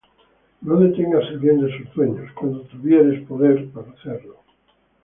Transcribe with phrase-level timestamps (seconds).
[0.63, 4.37] No detengas el bien de sus dueños, Cuando tuvieres poder para hacerlo.